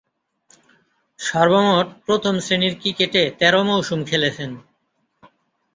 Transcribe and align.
সর্বমোট 1.19 1.87
প্রথম-শ্রেণীর 2.05 2.73
ক্রিকেটে 2.81 3.23
তেরো 3.39 3.61
মৌসুম 3.63 3.99
খেলেছেন। 4.03 4.51